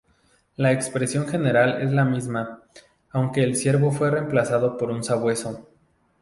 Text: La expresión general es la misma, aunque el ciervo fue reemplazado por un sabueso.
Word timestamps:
La 0.55 0.71
expresión 0.71 1.27
general 1.27 1.79
es 1.83 1.91
la 1.91 2.05
misma, 2.05 2.63
aunque 3.11 3.43
el 3.43 3.55
ciervo 3.55 3.91
fue 3.91 4.09
reemplazado 4.09 4.75
por 4.75 4.89
un 4.89 5.03
sabueso. 5.03 5.69